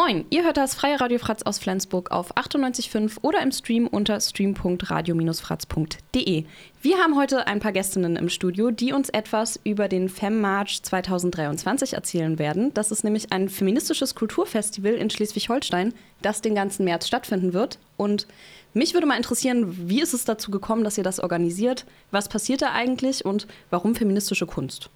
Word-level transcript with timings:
Moin, 0.00 0.26
ihr 0.30 0.44
hört 0.44 0.56
das 0.56 0.76
Freie 0.76 1.00
Radio 1.00 1.18
Fratz 1.18 1.42
aus 1.42 1.58
Flensburg 1.58 2.12
auf 2.12 2.36
98.5 2.36 3.16
oder 3.22 3.42
im 3.42 3.50
Stream 3.50 3.88
unter 3.88 4.20
stream.radio-fratz.de. 4.20 6.44
Wir 6.80 6.98
haben 6.98 7.16
heute 7.16 7.48
ein 7.48 7.58
paar 7.58 7.72
Gästinnen 7.72 8.14
im 8.14 8.28
Studio, 8.28 8.70
die 8.70 8.92
uns 8.92 9.08
etwas 9.08 9.58
über 9.64 9.88
den 9.88 10.08
FemMarch 10.08 10.84
2023 10.84 11.94
erzählen 11.94 12.38
werden. 12.38 12.72
Das 12.74 12.92
ist 12.92 13.02
nämlich 13.02 13.32
ein 13.32 13.48
feministisches 13.48 14.14
Kulturfestival 14.14 14.92
in 14.92 15.10
Schleswig-Holstein, 15.10 15.92
das 16.22 16.42
den 16.42 16.54
ganzen 16.54 16.84
März 16.84 17.08
stattfinden 17.08 17.52
wird. 17.52 17.80
Und 17.96 18.28
mich 18.74 18.94
würde 18.94 19.08
mal 19.08 19.16
interessieren, 19.16 19.88
wie 19.88 20.00
ist 20.00 20.14
es 20.14 20.24
dazu 20.24 20.52
gekommen, 20.52 20.84
dass 20.84 20.96
ihr 20.96 21.02
das 21.02 21.18
organisiert? 21.18 21.86
Was 22.12 22.28
passiert 22.28 22.62
da 22.62 22.70
eigentlich 22.70 23.24
und 23.24 23.48
warum 23.70 23.96
feministische 23.96 24.46
Kunst? 24.46 24.90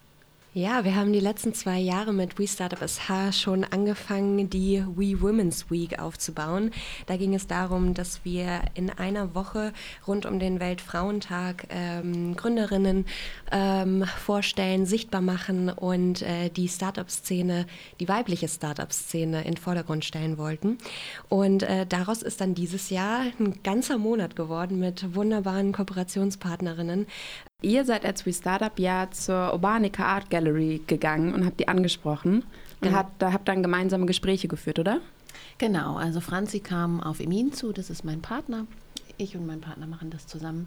Ja, 0.55 0.85
wir 0.85 0.97
haben 0.97 1.15
die 1.15 1.21
letzten 1.21 1.55
zwei 1.55 1.79
Jahre 1.79 2.13
mit 2.13 2.39
We 2.39 2.47
Startup 2.47 2.87
SH 2.87 3.33
schon 3.33 3.65
angefangen, 3.65 4.51
die 4.51 4.85
We 4.95 5.19
Women's 5.23 5.71
Week 5.71 5.99
aufzubauen. 5.99 6.73
Da 7.07 7.17
ging 7.17 7.35
es 7.35 7.47
darum, 7.47 7.95
dass 7.95 8.23
wir 8.27 8.61
in 8.75 8.91
einer 8.91 9.35
Woche 9.35 9.73
rund 10.07 10.27
um 10.27 10.39
den 10.39 10.61
Weltfrauentag 10.61 11.69
ähm, 11.71 12.37
Gründerinnen 12.37 13.07
ähm, 13.51 14.05
vorstellen, 14.05 14.85
sichtbar 14.85 15.23
machen 15.23 15.71
und 15.71 16.21
äh, 16.21 16.51
die 16.51 16.69
Startup-Szene, 16.69 17.65
die 17.99 18.09
weibliche 18.09 18.47
Startup-Szene 18.47 19.47
in 19.47 19.57
Vordergrund 19.57 20.05
stellen 20.05 20.37
wollten. 20.37 20.77
Und 21.31 21.63
äh, 21.63 21.87
daraus 21.87 22.21
ist 22.21 22.43
dann 22.43 22.55
dieses 22.55 22.91
Jahr 22.91 23.23
ein 23.41 23.63
ganzer 23.63 23.97
Monat 23.97 24.37
geworden 24.37 24.79
mit 24.79 25.15
wunderbaren 25.15 25.73
Kooperationspartnerinnen, 25.73 27.07
Ihr 27.63 27.85
seid 27.85 28.05
als 28.05 28.27
We 28.27 28.33
Startup 28.33 28.77
ja 28.79 29.09
zur 29.11 29.53
Urbanica 29.53 30.05
Art 30.05 30.31
Gallery 30.31 30.83
gegangen 30.87 31.33
und 31.33 31.47
habt 31.47 31.61
die 31.61 31.69
angesprochen. 31.69 32.45
Und 32.81 32.91
mhm. 32.91 32.95
habt, 32.95 33.23
da 33.23 33.33
habt 33.33 33.49
dann 33.49 33.63
gemeinsame 33.63 34.07
Gespräche 34.07 34.49
geführt, 34.49 34.79
oder? 34.79 35.01
Genau, 35.59 35.97
also 35.97 36.21
Franzi 36.21 36.61
kam 36.61 37.01
auf 37.01 37.21
Emin 37.21 37.53
zu, 37.53 37.73
das 37.73 37.89
ist 37.89 38.05
mein 38.05 38.21
Partner. 38.21 38.67
Ich 39.17 39.37
und 39.37 39.47
mein 39.47 39.61
Partner 39.61 39.87
machen 39.87 40.11
das 40.11 40.27
zusammen. 40.27 40.67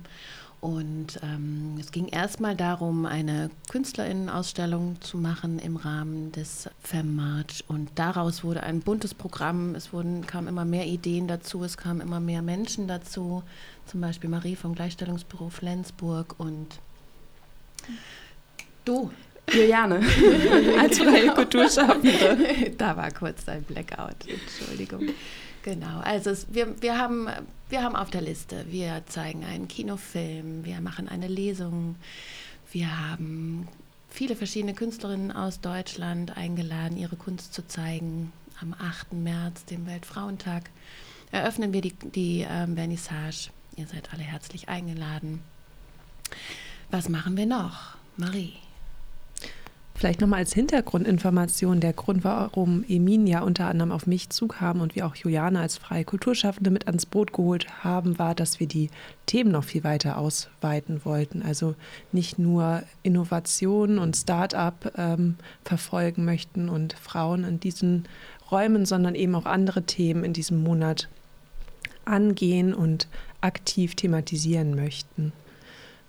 Und 0.66 1.20
ähm, 1.22 1.78
es 1.80 1.92
ging 1.92 2.08
erstmal 2.08 2.56
darum, 2.56 3.06
eine 3.06 3.52
Künstlerinnenausstellung 3.70 5.00
zu 5.00 5.20
machen 5.20 5.60
im 5.60 5.76
Rahmen 5.76 6.32
des 6.32 6.68
FemMarch. 6.82 7.66
Und 7.68 7.92
daraus 7.94 8.44
wurde 8.44 8.64
ein 8.64 8.80
buntes 8.80 9.14
Programm. 9.14 9.76
Es 9.76 9.94
wurden, 9.94 10.26
kamen 10.26 10.48
immer 10.48 10.66
mehr 10.66 10.88
Ideen 10.88 11.28
dazu, 11.28 11.64
es 11.64 11.78
kamen 11.78 12.02
immer 12.02 12.20
mehr 12.20 12.42
Menschen 12.42 12.88
dazu. 12.88 13.44
Zum 13.86 14.02
Beispiel 14.02 14.28
Marie 14.28 14.56
vom 14.56 14.74
Gleichstellungsbüro 14.74 15.52
Flensburg 15.52 16.34
und 16.40 16.80
du. 18.86 19.12
Juliane, 19.54 20.02
als 20.80 20.98
freie 20.98 21.28
Kulturschaffende. 21.28 22.72
da 22.80 22.98
war 22.98 23.12
kurz 23.12 23.48
ein 23.48 23.62
Blackout, 23.62 24.28
Entschuldigung. 24.28 25.10
Genau, 25.62 26.00
also 26.04 26.32
es, 26.32 26.48
wir, 26.50 26.80
wir, 26.82 26.98
haben, 26.98 27.28
wir 27.70 27.84
haben 27.84 27.96
auf 27.96 28.10
der 28.10 28.22
Liste, 28.22 28.66
wir 28.70 29.04
zeigen 29.08 29.44
einen 29.44 29.68
Kinofilm, 29.68 30.66
wir 30.66 30.82
machen 30.82 31.10
eine 31.10 31.28
Lesung, 31.28 31.96
wir 32.72 33.10
haben 33.10 33.68
viele 34.10 34.36
verschiedene 34.36 34.74
Künstlerinnen 34.74 35.32
aus 35.32 35.62
Deutschland 35.62 36.38
eingeladen, 36.38 36.98
ihre 36.98 37.16
Kunst 37.16 37.54
zu 37.54 37.68
zeigen. 37.68 38.32
Am 38.62 38.74
8. 38.74 39.14
März, 39.14 39.66
dem 39.66 39.86
Weltfrauentag, 39.86 40.70
eröffnen 41.32 41.74
wir 41.74 41.82
die, 41.82 41.94
die 41.94 42.46
ähm, 42.50 42.76
Vernissage. 42.76 43.50
Ihr 43.76 43.86
seid 43.88 44.14
alle 44.14 44.24
herzlich 44.24 44.70
eingeladen. 44.70 45.42
Was 46.90 47.10
machen 47.10 47.36
wir 47.36 47.46
noch, 47.46 47.98
Marie? 48.16 48.54
Vielleicht 49.98 50.20
nochmal 50.20 50.40
als 50.40 50.54
Hintergrundinformation 50.54 51.80
der 51.80 51.94
Grund, 51.94 52.26
warum 52.26 52.84
Emin 52.86 53.26
ja 53.28 53.42
unter 53.42 53.68
anderem 53.68 53.94
auf 53.94 54.08
mich 54.08 54.30
zukam 54.30 54.82
und 54.82 54.94
wir 54.94 55.08
auch 55.08 55.16
Juliane 55.16 55.62
als 55.62 55.78
freie 55.78 56.04
Kulturschaffende 56.04 56.70
mit 56.70 56.88
ans 56.88 57.06
Boot 57.06 57.32
geholt 57.32 57.82
haben, 57.82 58.20
war, 58.20 58.36
dass 58.36 58.60
wir 58.60 58.68
die 58.68 58.90
Themen 59.26 59.52
noch 59.52 59.64
viel 59.64 59.86
weiter 59.86 60.18
ausweiten 60.18 61.06
wollten. 61.06 61.44
Also 61.44 61.76
nicht 62.12 62.38
nur 62.38 62.84
Innovation 63.04 63.98
und 63.98 64.18
Start-up 64.18 64.92
ähm, 64.98 65.36
verfolgen 65.64 66.26
möchten 66.26 66.68
und 66.68 66.94
Frauen 66.94 67.46
in 67.46 67.62
diesen 67.62 68.04
Räumen, 68.52 68.86
sondern 68.86 69.16
eben 69.16 69.34
auch 69.34 69.46
andere 69.46 69.84
Themen 69.84 70.26
in 70.26 70.34
diesem 70.34 70.62
Monat 70.62 71.08
angehen 72.04 72.74
und 72.74 73.08
aktiv 73.40 73.96
thematisieren 73.96 74.76
möchten. 74.76 75.32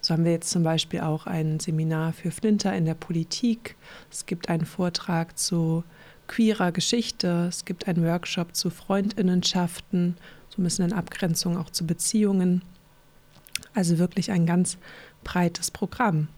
So 0.06 0.12
haben 0.12 0.24
wir 0.24 0.30
jetzt 0.30 0.50
zum 0.50 0.62
Beispiel 0.62 1.00
auch 1.00 1.26
ein 1.26 1.58
Seminar 1.58 2.12
für 2.12 2.30
Flinter 2.30 2.72
in 2.76 2.84
der 2.84 2.94
Politik. 2.94 3.74
Es 4.08 4.24
gibt 4.24 4.48
einen 4.48 4.64
Vortrag 4.64 5.36
zu 5.36 5.82
queerer 6.28 6.70
Geschichte. 6.70 7.46
Es 7.48 7.64
gibt 7.64 7.88
einen 7.88 8.04
Workshop 8.04 8.54
zu 8.54 8.70
Freundinnenschaften, 8.70 10.16
so 10.48 10.62
ein 10.62 10.64
bisschen 10.64 10.84
in 10.84 10.92
Abgrenzung 10.92 11.56
auch 11.56 11.70
zu 11.70 11.88
Beziehungen. 11.88 12.62
Also 13.74 13.98
wirklich 13.98 14.30
ein 14.30 14.46
ganz 14.46 14.78
breites 15.24 15.72
Programm. 15.72 16.28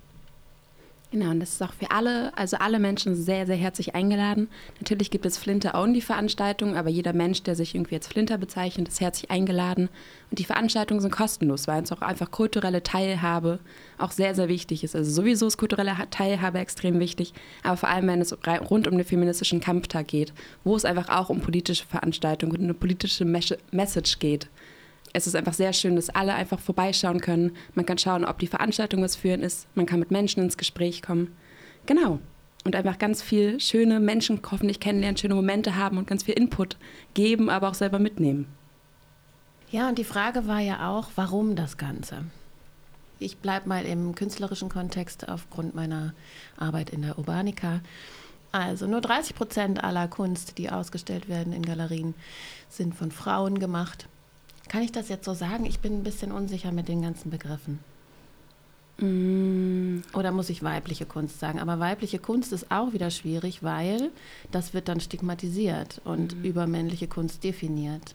Genau, 1.11 1.31
und 1.31 1.41
das 1.41 1.55
ist 1.55 1.63
auch 1.63 1.73
für 1.73 1.91
alle, 1.91 2.37
also 2.37 2.59
alle 2.59 2.79
Menschen 2.79 3.15
sehr, 3.15 3.47
sehr 3.47 3.57
herzlich 3.57 3.95
eingeladen. 3.95 4.49
Natürlich 4.79 5.11
gibt 5.11 5.25
es 5.25 5.39
Flinter-Only-Veranstaltungen, 5.39 6.77
aber 6.77 6.91
jeder 6.91 7.15
Mensch, 7.15 7.43
der 7.45 7.55
sich 7.55 7.75
irgendwie 7.75 7.95
als 7.95 8.09
Flinter 8.09 8.37
bezeichnet, 8.37 8.89
ist 8.89 9.01
herzlich 9.01 9.31
eingeladen. 9.31 9.89
Und 10.31 10.39
die 10.39 10.45
Veranstaltungen 10.45 11.01
sind 11.01 11.11
kostenlos, 11.11 11.67
weil 11.67 11.79
uns 11.79 11.93
auch 11.93 12.03
einfach 12.03 12.31
kulturelle 12.31 12.83
Teilhabe 12.83 13.59
auch 13.97 14.11
sehr, 14.11 14.35
sehr 14.35 14.49
wichtig 14.49 14.85
ist. 14.85 14.95
Also 14.95 15.11
sowieso 15.11 15.47
ist 15.47 15.57
kulturelle 15.57 15.97
Teilhabe 16.11 16.59
extrem 16.59 17.01
wichtig, 17.01 17.33
aber 17.63 17.79
vor 17.79 17.89
allem, 17.89 18.07
wenn 18.07 18.21
es 18.21 18.37
rund 18.71 18.87
um 18.87 18.99
den 18.99 19.07
feministischen 19.07 19.61
Kampftag 19.61 20.09
geht, 20.09 20.35
wo 20.63 20.77
es 20.77 20.85
einfach 20.85 21.09
auch 21.09 21.31
um 21.31 21.41
politische 21.41 21.87
Veranstaltungen 21.87 22.53
und 22.53 22.65
eine 22.65 22.75
politische 22.75 23.25
Message 23.25 24.19
geht 24.19 24.51
es 25.13 25.27
ist 25.27 25.37
einfach 25.37 25.53
sehr 25.53 25.73
schön, 25.73 25.97
dass 25.97 26.11
alle 26.11 26.35
einfach 26.35 26.59
vorbeischauen 26.59 27.21
können. 27.21 27.57
Man 27.75 27.87
kann 27.87 27.99
schauen, 27.99 28.25
ob 28.25 28.39
die 28.39 28.47
Veranstaltung 28.47 29.03
was 29.03 29.17
für 29.17 29.29
ihn 29.29 29.43
ist. 29.43 29.67
Man 29.75 29.87
kann 29.87 30.01
mit 30.01 30.11
Menschen 30.11 30.43
ins 30.43 30.57
Gespräch 30.57 31.03
kommen. 31.03 31.35
Genau. 31.87 32.19
Und 32.65 32.77
einfach 32.77 32.99
ganz 32.99 33.23
viel 33.23 33.61
schöne 33.61 34.01
Menschen 34.01 34.41
hoffentlich 34.51 34.81
kennenlernen, 34.81 35.17
schöne 35.17 35.35
Momente 35.35 35.77
haben 35.77 35.97
und 35.97 36.07
ganz 36.07 36.25
viel 36.25 36.35
Input 36.35 36.77
geben, 37.15 37.49
aber 37.49 37.69
auch 37.69 37.75
selber 37.75 37.99
mitnehmen. 37.99 38.47
Ja, 39.71 39.89
und 39.89 39.99
die 39.99 40.05
Frage 40.05 40.47
war 40.47 40.61
ja 40.61 40.91
auch, 40.91 41.09
warum 41.15 41.57
das 41.57 41.77
Ganze? 41.77 42.25
Ich 43.19 43.39
bleibe 43.39 43.69
mal 43.69 43.85
im 43.85 44.15
künstlerischen 44.15 44.69
Kontext 44.69 45.29
aufgrund 45.29 45.75
meiner 45.75 46.15
Arbeit 46.57 46.91
in 46.91 47.03
der 47.03 47.19
Urbanica. 47.19 47.81
Also 48.53 48.87
nur 48.87 49.01
30 49.01 49.35
Prozent 49.35 49.85
aller 49.85 50.09
Kunst, 50.09 50.57
die 50.59 50.71
ausgestellt 50.71 51.29
werden 51.29 51.53
in 51.53 51.63
Galerien, 51.63 52.15
sind 52.69 52.95
von 52.95 53.11
Frauen 53.11 53.59
gemacht. 53.59 54.09
Kann 54.69 54.83
ich 54.83 54.93
das 54.93 55.09
jetzt 55.09 55.25
so 55.25 55.35
sagen? 55.35 55.65
Ich 55.65 55.81
bin 55.81 56.01
ein 56.01 56.05
bisschen 56.05 56.33
unsicher 56.33 56.73
mit 56.73 56.89
den 56.89 57.03
ganzen 57.03 57.31
Begriffen. 57.31 57.79
Mm. 58.99 60.01
Oder 60.15 60.33
muss 60.33 60.51
ich 60.51 60.63
weibliche 60.63 61.07
Kunst 61.07 61.41
sagen? 61.41 61.59
Aber 61.59 61.79
weibliche 61.79 62.19
Kunst 62.19 62.53
ist 62.53 62.71
auch 62.71 62.93
wieder 62.93 63.11
schwierig, 63.11 63.63
weil 63.63 64.11
das 64.51 64.75
wird 64.75 64.89
dann 64.89 65.01
stigmatisiert 65.01 66.01
und 66.05 66.41
mm. 66.41 66.45
über 66.45 66.67
männliche 66.67 67.07
Kunst 67.07 67.45
definiert. 67.45 68.15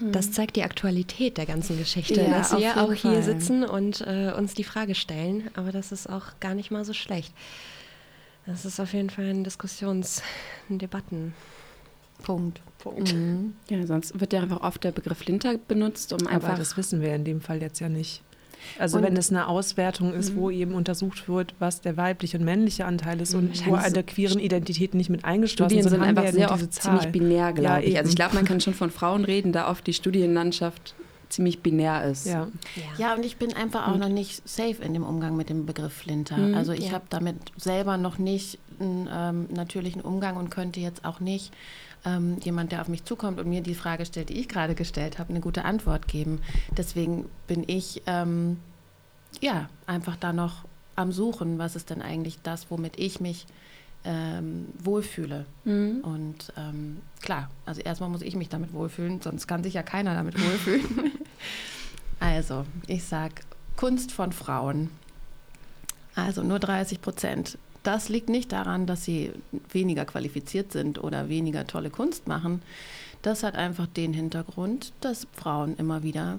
Das 0.00 0.32
zeigt 0.32 0.56
die 0.56 0.62
Aktualität 0.62 1.36
der 1.36 1.44
ganzen 1.44 1.76
Geschichte, 1.76 2.22
ja, 2.22 2.30
dass 2.30 2.56
wir 2.56 2.82
auch 2.82 2.92
hier 2.92 3.22
sitzen 3.22 3.64
und 3.64 4.00
äh, 4.00 4.32
uns 4.36 4.54
die 4.54 4.64
Frage 4.64 4.94
stellen. 4.94 5.50
Aber 5.54 5.72
das 5.72 5.92
ist 5.92 6.08
auch 6.08 6.40
gar 6.40 6.54
nicht 6.54 6.70
mal 6.70 6.84
so 6.84 6.94
schlecht. 6.94 7.34
Das 8.46 8.64
ist 8.64 8.80
auf 8.80 8.94
jeden 8.94 9.10
Fall 9.10 9.26
ein 9.26 9.44
Diskussions-, 9.44 10.22
ein 10.70 10.78
Debatten. 10.78 11.34
Punkt. 12.22 12.60
Punkt. 12.78 13.14
Mhm. 13.14 13.54
Ja, 13.68 13.86
sonst 13.86 14.18
wird 14.18 14.32
ja 14.32 14.40
einfach 14.40 14.62
oft 14.62 14.82
der 14.84 14.92
Begriff 14.92 15.24
Linter 15.26 15.58
benutzt, 15.58 16.12
um 16.12 16.26
einfach. 16.26 16.50
Aber 16.50 16.58
das 16.58 16.76
wissen 16.76 17.00
wir 17.00 17.14
in 17.14 17.24
dem 17.24 17.40
Fall 17.40 17.60
jetzt 17.60 17.80
ja 17.80 17.88
nicht. 17.88 18.22
Also 18.78 18.98
und 18.98 19.04
wenn 19.04 19.16
es 19.16 19.30
eine 19.30 19.48
Auswertung 19.48 20.12
ist, 20.12 20.36
wo 20.36 20.48
mhm. 20.48 20.56
eben 20.56 20.74
untersucht 20.74 21.28
wird, 21.28 21.54
was 21.58 21.80
der 21.80 21.96
weibliche 21.96 22.38
und 22.38 22.44
männliche 22.44 22.84
Anteil 22.84 23.20
ist 23.20 23.34
und 23.34 23.66
wo 23.66 23.74
eine 23.74 24.02
queeren 24.02 24.38
Identität 24.38 24.94
nicht 24.94 25.10
mit 25.10 25.24
eingeschlossen 25.24 25.70
Studien 25.70 25.82
sind, 25.82 25.92
sind 25.92 26.02
einfach 26.02 26.28
sehr 26.32 26.50
oft 26.50 26.72
ziemlich 26.72 27.06
binär, 27.06 27.52
glaube 27.52 27.80
ja, 27.82 27.88
ich. 27.88 27.98
Also 27.98 28.10
ich 28.10 28.16
glaube, 28.16 28.34
man 28.34 28.44
kann 28.44 28.60
schon 28.60 28.74
von 28.74 28.90
Frauen 28.90 29.24
reden, 29.24 29.52
da 29.52 29.70
oft 29.70 29.86
die 29.86 29.94
Studienlandschaft 29.94 30.94
ziemlich 31.30 31.62
binär 31.62 32.04
ist. 32.04 32.26
Ja, 32.26 32.48
ja. 32.98 33.14
und 33.14 33.24
ich 33.24 33.36
bin 33.36 33.54
einfach 33.54 33.88
auch 33.88 33.94
und. 33.94 34.00
noch 34.00 34.08
nicht 34.08 34.46
safe 34.48 34.82
in 34.82 34.92
dem 34.92 35.04
Umgang 35.04 35.36
mit 35.36 35.48
dem 35.48 35.64
Begriff 35.64 35.92
Flinter. 35.92 36.36
Mhm, 36.36 36.54
also 36.54 36.72
ich 36.72 36.88
ja. 36.88 36.92
habe 36.92 37.04
damit 37.08 37.36
selber 37.56 37.96
noch 37.96 38.18
nicht 38.18 38.58
einen 38.78 39.08
ähm, 39.12 39.48
natürlichen 39.50 40.02
Umgang 40.02 40.36
und 40.36 40.50
könnte 40.50 40.80
jetzt 40.80 41.04
auch 41.04 41.20
nicht 41.20 41.52
ähm, 42.04 42.38
jemand, 42.42 42.72
der 42.72 42.80
auf 42.80 42.88
mich 42.88 43.04
zukommt 43.04 43.38
und 43.40 43.48
mir 43.48 43.62
die 43.62 43.74
Frage 43.74 44.06
stellt, 44.06 44.30
die 44.30 44.38
ich 44.38 44.48
gerade 44.48 44.74
gestellt 44.74 45.18
habe, 45.18 45.30
eine 45.30 45.40
gute 45.40 45.64
Antwort 45.64 46.08
geben. 46.08 46.40
Deswegen 46.76 47.26
bin 47.46 47.64
ich 47.66 48.02
ähm, 48.06 48.58
ja 49.40 49.68
einfach 49.86 50.16
da 50.16 50.32
noch 50.32 50.64
am 50.96 51.12
Suchen, 51.12 51.58
was 51.58 51.76
ist 51.76 51.90
denn 51.90 52.02
eigentlich 52.02 52.40
das, 52.42 52.70
womit 52.70 52.98
ich 52.98 53.20
mich 53.20 53.46
ähm, 54.04 54.66
wohlfühle. 54.82 55.46
Mhm. 55.64 56.00
Und 56.02 56.52
ähm, 56.56 56.98
klar, 57.20 57.50
also 57.66 57.80
erstmal 57.82 58.08
muss 58.08 58.22
ich 58.22 58.34
mich 58.34 58.48
damit 58.48 58.72
wohlfühlen, 58.72 59.20
sonst 59.20 59.46
kann 59.46 59.62
sich 59.62 59.74
ja 59.74 59.82
keiner 59.82 60.14
damit 60.14 60.40
wohlfühlen. 60.40 61.12
also, 62.18 62.66
ich 62.86 63.04
sage 63.04 63.36
Kunst 63.76 64.12
von 64.12 64.32
Frauen. 64.32 64.90
Also 66.14 66.42
nur 66.42 66.58
30 66.58 67.00
Prozent 67.00 67.58
das 67.82 68.08
liegt 68.08 68.28
nicht 68.28 68.52
daran, 68.52 68.86
dass 68.86 69.04
sie 69.04 69.32
weniger 69.70 70.04
qualifiziert 70.04 70.72
sind 70.72 71.02
oder 71.02 71.28
weniger 71.28 71.66
tolle 71.66 71.90
Kunst 71.90 72.28
machen. 72.28 72.62
Das 73.22 73.42
hat 73.42 73.54
einfach 73.54 73.86
den 73.86 74.12
Hintergrund, 74.12 74.92
dass 75.00 75.26
Frauen 75.32 75.76
immer 75.76 76.02
wieder 76.02 76.38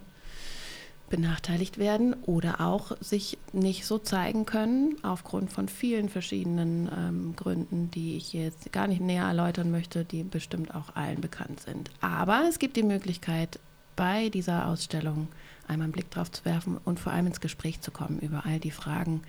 benachteiligt 1.10 1.78
werden 1.78 2.16
oder 2.26 2.62
auch 2.62 2.96
sich 3.02 3.38
nicht 3.52 3.86
so 3.86 3.98
zeigen 3.98 4.46
können, 4.46 4.96
aufgrund 5.04 5.52
von 5.52 5.68
vielen 5.68 6.08
verschiedenen 6.08 6.90
ähm, 6.98 7.36
Gründen, 7.36 7.92
die 7.92 8.16
ich 8.16 8.32
jetzt 8.32 8.72
gar 8.72 8.88
nicht 8.88 9.02
näher 9.02 9.26
erläutern 9.26 9.72
möchte, 9.72 10.06
die 10.06 10.24
bestimmt 10.24 10.74
auch 10.74 10.96
allen 10.96 11.20
bekannt 11.20 11.60
sind. 11.60 11.92
Aber 12.00 12.44
es 12.48 12.60
gibt 12.60 12.78
die 12.78 12.84
Möglichkeit, 12.84 13.60
bei 13.96 14.30
dieser 14.30 14.68
Ausstellung 14.68 15.28
einmal 15.68 15.86
einen 15.86 15.94
Blick 15.94 16.12
drauf 16.12 16.32
zu 16.32 16.44
werfen 16.46 16.78
und 16.84 17.00
vor 17.00 17.12
allem 17.12 17.28
ins 17.28 17.42
Gespräch 17.42 17.82
zu 17.82 17.92
kommen 17.92 18.20
über 18.20 18.46
all 18.46 18.60
die 18.60 18.72
Fragen, 18.72 19.22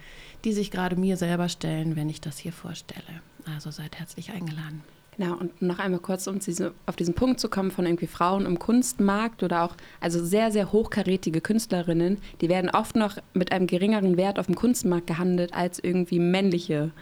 die 0.45 0.53
sich 0.53 0.71
gerade 0.71 0.97
mir 0.97 1.17
selber 1.17 1.49
stellen, 1.49 1.97
wenn 1.97 2.09
ich 2.09 2.21
das 2.21 2.39
hier 2.39 2.53
vorstelle. 2.53 3.23
Also 3.55 3.71
seid 3.71 3.99
herzlich 3.99 4.33
eingeladen. 4.33 4.83
Genau, 5.19 5.35
und 5.35 5.61
noch 5.61 5.79
einmal 5.79 6.01
kurz, 6.01 6.27
um 6.27 6.39
auf 6.87 6.97
diesen 6.97 7.15
Punkt 7.15 7.39
zu 7.39 7.51
kommen 7.51 7.71
von 7.71 7.85
irgendwie 7.85 8.07
Frauen 8.07 8.47
im 8.47 8.59
Kunstmarkt 8.59 9.43
oder 9.43 9.63
auch, 9.63 9.75
also 10.01 10.25
sehr, 10.25 10.51
sehr 10.51 10.73
hochkarätige 10.73 11.43
Künstlerinnen, 11.43 12.17
die 12.41 12.49
werden 12.49 12.71
oft 12.71 12.97
noch 12.97 13.19
mit 13.35 13.53
einem 13.53 13.67
geringeren 13.67 14.17
Wert 14.17 14.39
auf 14.39 14.47
dem 14.47 14.55
Kunstmarkt 14.55 15.07
gehandelt 15.07 15.53
als 15.53 15.79
irgendwie 15.79 16.19
männliche 16.19 16.93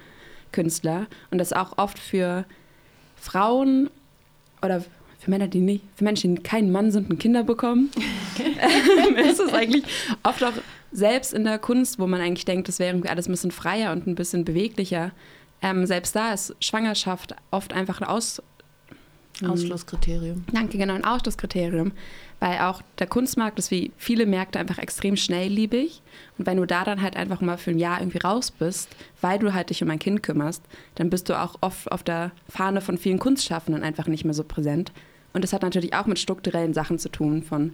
Künstler. 0.50 1.06
Und 1.30 1.38
das 1.38 1.52
auch 1.52 1.78
oft 1.78 2.00
für 2.00 2.44
Frauen 3.14 3.90
oder 4.60 4.84
für 5.20 5.30
Männer, 5.30 5.48
die 5.48 5.60
nicht, 5.60 5.84
für 5.94 6.04
Menschen, 6.04 6.36
die 6.36 6.42
keinen 6.42 6.72
Mann 6.72 6.90
sind 6.90 7.10
und 7.10 7.18
Kinder 7.18 7.44
bekommen, 7.44 7.90
ist 9.30 9.38
es 9.38 9.52
eigentlich 9.52 9.84
oft 10.22 10.42
auch 10.42 10.54
selbst 10.92 11.32
in 11.32 11.44
der 11.44 11.58
Kunst, 11.58 11.98
wo 11.98 12.06
man 12.06 12.20
eigentlich 12.20 12.44
denkt, 12.44 12.68
das 12.68 12.78
wäre 12.78 12.90
irgendwie 12.90 13.10
alles 13.10 13.28
ein 13.28 13.32
bisschen 13.32 13.50
freier 13.50 13.92
und 13.92 14.06
ein 14.06 14.14
bisschen 14.14 14.44
beweglicher. 14.44 15.12
Ähm, 15.62 15.86
selbst 15.86 16.16
da 16.16 16.32
ist 16.32 16.56
Schwangerschaft 16.60 17.34
oft 17.50 17.72
einfach 17.72 18.00
ein 18.00 18.08
Aus. 18.08 18.42
Ausschlusskriterium. 19.46 20.44
Danke, 20.52 20.76
genau, 20.76 20.94
ein 20.94 21.04
Ausschlusskriterium. 21.04 21.92
Weil 22.40 22.58
auch 22.60 22.82
der 22.98 23.06
Kunstmarkt 23.06 23.58
ist 23.58 23.70
wie 23.70 23.90
viele 23.96 24.26
Märkte 24.26 24.58
einfach 24.58 24.78
extrem 24.78 25.16
schnellliebig. 25.16 26.02
Und 26.36 26.46
wenn 26.46 26.58
du 26.58 26.66
da 26.66 26.84
dann 26.84 27.00
halt 27.00 27.16
einfach 27.16 27.40
mal 27.40 27.56
für 27.56 27.70
ein 27.70 27.78
Jahr 27.78 28.00
irgendwie 28.00 28.18
raus 28.18 28.50
bist, 28.50 28.88
weil 29.20 29.38
du 29.38 29.54
halt 29.54 29.70
dich 29.70 29.82
um 29.82 29.90
ein 29.90 29.98
Kind 29.98 30.22
kümmerst, 30.22 30.62
dann 30.94 31.08
bist 31.08 31.28
du 31.28 31.40
auch 31.40 31.56
oft 31.60 31.90
auf 31.90 32.02
der 32.02 32.32
Fahne 32.48 32.80
von 32.80 32.98
vielen 32.98 33.18
Kunstschaffenden 33.18 33.82
einfach 33.82 34.06
nicht 34.06 34.24
mehr 34.24 34.34
so 34.34 34.44
präsent. 34.44 34.92
Und 35.32 35.44
das 35.44 35.52
hat 35.52 35.62
natürlich 35.62 35.94
auch 35.94 36.06
mit 36.06 36.18
strukturellen 36.18 36.74
Sachen 36.74 36.98
zu 36.98 37.08
tun, 37.08 37.42
von 37.42 37.72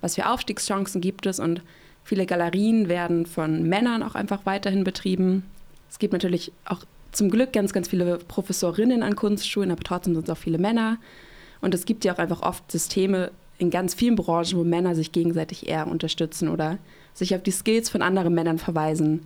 was 0.00 0.14
für 0.14 0.28
Aufstiegschancen 0.28 1.00
gibt 1.00 1.26
es. 1.26 1.38
Und 1.38 1.62
viele 2.04 2.26
Galerien 2.26 2.88
werden 2.88 3.26
von 3.26 3.62
Männern 3.62 4.02
auch 4.02 4.14
einfach 4.14 4.44
weiterhin 4.44 4.84
betrieben. 4.84 5.44
Es 5.88 5.98
gibt 5.98 6.12
natürlich 6.12 6.52
auch 6.64 6.84
zum 7.12 7.30
Glück 7.30 7.52
ganz, 7.52 7.72
ganz 7.72 7.88
viele 7.88 8.18
Professorinnen 8.18 9.02
an 9.02 9.16
Kunstschulen, 9.16 9.70
aber 9.70 9.82
trotzdem 9.82 10.14
sind 10.14 10.28
es 10.28 10.30
auch 10.30 10.38
viele 10.38 10.58
Männer. 10.58 10.98
Und 11.60 11.74
es 11.74 11.86
gibt 11.86 12.04
ja 12.04 12.12
auch 12.12 12.18
einfach 12.18 12.42
oft 12.42 12.70
Systeme 12.70 13.30
in 13.58 13.70
ganz 13.70 13.94
vielen 13.94 14.16
Branchen, 14.16 14.58
wo 14.58 14.64
Männer 14.64 14.94
sich 14.94 15.12
gegenseitig 15.12 15.68
eher 15.68 15.86
unterstützen 15.86 16.48
oder 16.48 16.78
sich 17.14 17.34
auf 17.34 17.42
die 17.42 17.50
Skills 17.50 17.88
von 17.88 18.02
anderen 18.02 18.34
Männern 18.34 18.58
verweisen, 18.58 19.22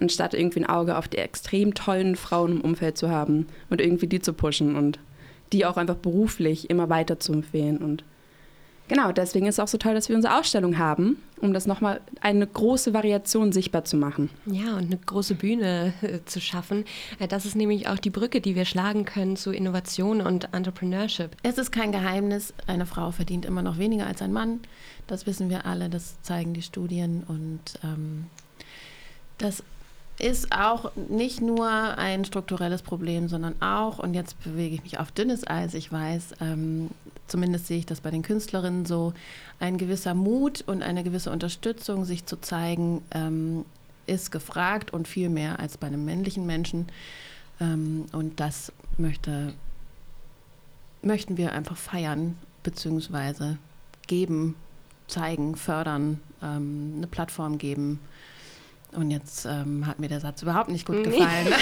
anstatt 0.00 0.34
irgendwie 0.34 0.60
ein 0.60 0.68
Auge 0.68 0.96
auf 0.96 1.08
die 1.08 1.18
extrem 1.18 1.74
tollen 1.74 2.14
Frauen 2.14 2.52
im 2.52 2.60
Umfeld 2.60 2.96
zu 2.96 3.10
haben 3.10 3.48
und 3.70 3.80
irgendwie 3.80 4.06
die 4.06 4.20
zu 4.20 4.32
pushen 4.32 4.76
und 4.76 5.00
die 5.52 5.66
auch 5.66 5.76
einfach 5.76 5.96
beruflich 5.96 6.70
immer 6.70 6.88
weiter 6.88 7.20
zu 7.20 7.32
empfehlen. 7.32 7.78
Und 7.78 8.04
genau, 8.88 9.12
deswegen 9.12 9.46
ist 9.46 9.56
es 9.56 9.60
auch 9.60 9.68
so 9.68 9.78
toll, 9.78 9.94
dass 9.94 10.08
wir 10.08 10.16
unsere 10.16 10.38
Ausstellung 10.38 10.78
haben, 10.78 11.22
um 11.40 11.52
das 11.52 11.66
nochmal 11.66 12.00
eine 12.20 12.46
große 12.46 12.94
Variation 12.94 13.52
sichtbar 13.52 13.84
zu 13.84 13.96
machen. 13.96 14.30
Ja, 14.46 14.76
und 14.76 14.86
eine 14.86 14.98
große 14.98 15.34
Bühne 15.34 15.92
äh, 16.02 16.20
zu 16.24 16.40
schaffen. 16.40 16.84
Äh, 17.18 17.28
das 17.28 17.44
ist 17.44 17.56
nämlich 17.56 17.88
auch 17.88 17.98
die 17.98 18.10
Brücke, 18.10 18.40
die 18.40 18.54
wir 18.54 18.64
schlagen 18.64 19.04
können 19.04 19.36
zu 19.36 19.52
Innovation 19.52 20.20
und 20.20 20.52
Entrepreneurship. 20.52 21.36
Es 21.42 21.58
ist 21.58 21.72
kein 21.72 21.92
Geheimnis, 21.92 22.54
eine 22.66 22.86
Frau 22.86 23.10
verdient 23.10 23.44
immer 23.44 23.62
noch 23.62 23.78
weniger 23.78 24.06
als 24.06 24.22
ein 24.22 24.32
Mann. 24.32 24.60
Das 25.06 25.26
wissen 25.26 25.50
wir 25.50 25.66
alle, 25.66 25.88
das 25.88 26.20
zeigen 26.22 26.54
die 26.54 26.62
Studien. 26.62 27.24
Und 27.26 27.60
ähm, 27.82 28.26
das 29.38 29.62
ist 30.18 30.52
auch 30.52 30.92
nicht 30.96 31.40
nur 31.40 31.68
ein 31.68 32.24
strukturelles 32.24 32.82
Problem, 32.82 33.28
sondern 33.28 33.60
auch, 33.60 33.98
und 33.98 34.14
jetzt 34.14 34.42
bewege 34.44 34.74
ich 34.74 34.82
mich 34.82 34.98
auf 34.98 35.10
dünnes 35.10 35.46
Eis, 35.46 35.74
ich 35.74 35.90
weiß, 35.90 36.34
ähm, 36.40 36.90
zumindest 37.26 37.66
sehe 37.66 37.78
ich 37.78 37.86
das 37.86 38.00
bei 38.00 38.10
den 38.10 38.22
Künstlerinnen 38.22 38.84
so, 38.86 39.14
ein 39.58 39.78
gewisser 39.78 40.14
Mut 40.14 40.62
und 40.66 40.82
eine 40.82 41.02
gewisse 41.02 41.30
Unterstützung, 41.30 42.04
sich 42.04 42.26
zu 42.26 42.40
zeigen, 42.40 43.02
ähm, 43.12 43.64
ist 44.06 44.30
gefragt 44.30 44.92
und 44.92 45.08
viel 45.08 45.28
mehr 45.28 45.58
als 45.60 45.78
bei 45.78 45.86
einem 45.86 46.04
männlichen 46.04 46.46
Menschen. 46.46 46.88
Ähm, 47.60 48.06
und 48.12 48.38
das 48.38 48.72
möchte, 48.98 49.54
möchten 51.02 51.36
wir 51.36 51.52
einfach 51.52 51.76
feiern, 51.76 52.36
beziehungsweise 52.62 53.58
geben, 54.06 54.56
zeigen, 55.08 55.56
fördern, 55.56 56.20
ähm, 56.42 56.94
eine 56.96 57.06
Plattform 57.06 57.58
geben 57.58 57.98
und 58.94 59.10
jetzt 59.10 59.46
ähm, 59.46 59.86
hat 59.86 59.98
mir 59.98 60.08
der 60.08 60.20
Satz 60.20 60.42
überhaupt 60.42 60.70
nicht 60.70 60.86
gut 60.86 61.04
gefallen. 61.04 61.48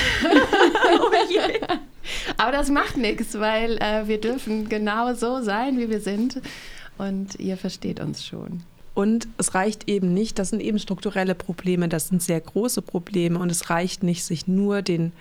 Aber 2.36 2.52
das 2.52 2.70
macht 2.70 2.96
nichts, 2.96 3.38
weil 3.38 3.78
äh, 3.78 4.06
wir 4.08 4.20
dürfen 4.20 4.68
genau 4.68 5.14
so 5.14 5.42
sein, 5.42 5.78
wie 5.78 5.88
wir 5.88 6.00
sind. 6.00 6.40
Und 6.98 7.38
ihr 7.38 7.56
versteht 7.56 8.00
uns 8.00 8.24
schon. 8.24 8.62
Und 8.94 9.28
es 9.38 9.54
reicht 9.54 9.88
eben 9.88 10.12
nicht, 10.12 10.38
das 10.38 10.50
sind 10.50 10.60
eben 10.60 10.78
strukturelle 10.78 11.34
Probleme, 11.34 11.88
das 11.88 12.08
sind 12.08 12.22
sehr 12.22 12.40
große 12.40 12.82
Probleme. 12.82 13.38
Und 13.38 13.50
es 13.50 13.70
reicht 13.70 14.02
nicht, 14.02 14.24
sich 14.24 14.48
nur 14.48 14.82
den 14.82 15.12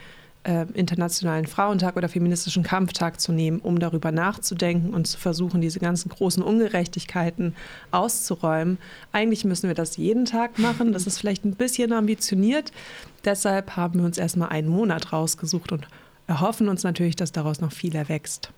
äh, 0.44 0.66
Internationalen 0.74 1.48
Frauentag 1.48 1.98
oder 1.98 2.10
Feministischen 2.10 2.64
Kampftag 2.64 3.20
zu 3.20 3.32
nehmen, 3.32 3.60
um 3.60 3.80
darüber 3.80 4.12
nachzudenken 4.12 4.94
und 4.94 5.06
zu 5.06 5.18
versuchen, 5.18 5.62
diese 5.62 5.80
ganzen 5.80 6.10
großen 6.10 6.42
Ungerechtigkeiten 6.42 7.56
auszuräumen. 7.92 8.78
Eigentlich 9.12 9.46
müssen 9.46 9.68
wir 9.68 9.76
das 9.76 9.98
jeden 9.98 10.26
Tag 10.26 10.58
machen. 10.60 10.94
Das 10.94 11.08
ist 11.08 11.18
vielleicht 11.18 11.46
ein 11.46 11.56
bisschen 11.56 11.92
ambitioniert. 11.94 12.72
Deshalb 13.26 13.76
haben 13.76 14.00
wir 14.00 14.06
uns 14.06 14.18
erstmal 14.18 14.50
einen 14.50 14.70
Monat 14.70 15.12
rausgesucht 15.12 15.72
und 15.72 15.88
erhoffen 16.28 16.70
uns 16.70 16.84
natürlich, 16.84 17.16
dass 17.16 17.32
daraus 17.32 17.60
noch 17.60 17.72
viel 17.72 17.96
erwächst. 17.96 18.52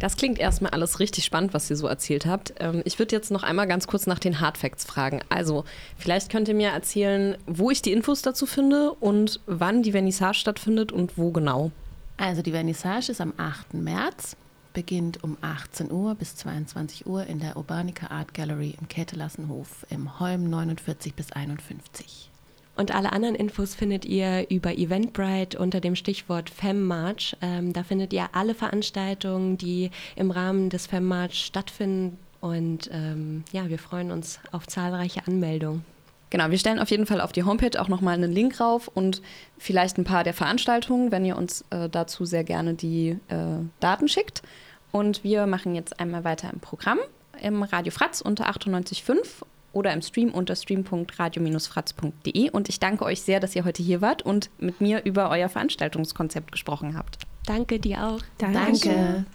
Das 0.00 0.16
klingt 0.16 0.38
erstmal 0.38 0.72
alles 0.72 0.98
richtig 0.98 1.24
spannend, 1.24 1.52
was 1.52 1.70
ihr 1.70 1.76
so 1.76 1.86
erzählt 1.86 2.24
habt. 2.24 2.54
Ähm, 2.58 2.82
ich 2.86 2.98
würde 2.98 3.14
jetzt 3.14 3.30
noch 3.30 3.42
einmal 3.42 3.68
ganz 3.68 3.86
kurz 3.86 4.06
nach 4.06 4.18
den 4.18 4.40
Hardfacts 4.40 4.84
fragen. 4.84 5.20
Also, 5.28 5.64
vielleicht 5.96 6.32
könnt 6.32 6.48
ihr 6.48 6.54
mir 6.54 6.70
erzählen, 6.70 7.36
wo 7.46 7.70
ich 7.70 7.82
die 7.82 7.92
Infos 7.92 8.22
dazu 8.22 8.46
finde 8.46 8.92
und 8.94 9.40
wann 9.46 9.82
die 9.82 9.92
Vernissage 9.92 10.38
stattfindet 10.38 10.90
und 10.90 11.18
wo 11.18 11.30
genau. 11.30 11.70
Also, 12.16 12.40
die 12.40 12.52
Vernissage 12.52 13.12
ist 13.12 13.20
am 13.20 13.34
8. 13.36 13.74
März, 13.74 14.36
beginnt 14.72 15.22
um 15.22 15.36
18 15.42 15.92
Uhr 15.92 16.14
bis 16.14 16.34
22 16.34 17.06
Uhr 17.06 17.26
in 17.26 17.38
der 17.38 17.58
Urbanica 17.58 18.06
Art 18.06 18.32
Gallery 18.32 18.76
im 18.80 18.88
Kätelassenhof 18.88 19.86
im 19.90 20.18
Holm 20.18 20.48
49 20.48 21.14
bis 21.14 21.30
51. 21.32 22.29
Und 22.76 22.94
alle 22.94 23.12
anderen 23.12 23.34
Infos 23.34 23.74
findet 23.74 24.04
ihr 24.04 24.48
über 24.48 24.72
Eventbrite 24.72 25.58
unter 25.58 25.80
dem 25.80 25.96
Stichwort 25.96 26.48
FemMarch. 26.48 27.36
Ähm, 27.42 27.72
da 27.72 27.82
findet 27.82 28.12
ihr 28.12 28.28
alle 28.32 28.54
Veranstaltungen, 28.54 29.58
die 29.58 29.90
im 30.16 30.30
Rahmen 30.30 30.70
des 30.70 30.86
FemMarch 30.86 31.34
stattfinden. 31.34 32.18
Und 32.40 32.88
ähm, 32.92 33.44
ja, 33.52 33.68
wir 33.68 33.78
freuen 33.78 34.10
uns 34.10 34.40
auf 34.50 34.66
zahlreiche 34.66 35.26
Anmeldungen. 35.26 35.84
Genau, 36.30 36.48
wir 36.48 36.58
stellen 36.58 36.78
auf 36.78 36.90
jeden 36.90 37.06
Fall 37.06 37.20
auf 37.20 37.32
die 37.32 37.42
Homepage 37.42 37.78
auch 37.80 37.88
nochmal 37.88 38.14
einen 38.14 38.32
Link 38.32 38.60
rauf 38.60 38.86
und 38.86 39.20
vielleicht 39.58 39.98
ein 39.98 40.04
paar 40.04 40.22
der 40.22 40.32
Veranstaltungen, 40.32 41.10
wenn 41.10 41.24
ihr 41.24 41.36
uns 41.36 41.64
äh, 41.70 41.88
dazu 41.88 42.24
sehr 42.24 42.44
gerne 42.44 42.74
die 42.74 43.18
äh, 43.28 43.36
Daten 43.80 44.06
schickt. 44.06 44.42
Und 44.92 45.24
wir 45.24 45.46
machen 45.46 45.74
jetzt 45.74 45.98
einmal 46.00 46.24
weiter 46.24 46.48
im 46.52 46.60
Programm 46.60 46.98
im 47.42 47.62
Radio 47.62 47.92
Fratz 47.92 48.20
unter 48.20 48.48
98.5 48.48 49.42
oder 49.72 49.92
im 49.92 50.02
Stream 50.02 50.30
unter 50.30 50.56
stream.radio-fratz.de. 50.56 52.50
Und 52.50 52.68
ich 52.68 52.80
danke 52.80 53.04
euch 53.04 53.22
sehr, 53.22 53.40
dass 53.40 53.54
ihr 53.56 53.64
heute 53.64 53.82
hier 53.82 54.00
wart 54.00 54.22
und 54.22 54.50
mit 54.58 54.80
mir 54.80 55.04
über 55.04 55.30
euer 55.30 55.48
Veranstaltungskonzept 55.48 56.52
gesprochen 56.52 56.96
habt. 56.96 57.18
Danke 57.46 57.78
dir 57.78 58.06
auch. 58.06 58.20
Danke. 58.38 58.58
danke. 58.58 59.26